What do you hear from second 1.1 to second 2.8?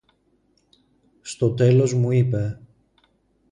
Στο τέλος μου είπε: